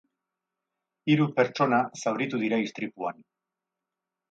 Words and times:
Hiru 1.15 1.27
pertsona 1.41 1.83
zauritu 2.05 2.41
dira 2.47 2.61
istripuan. 2.69 3.23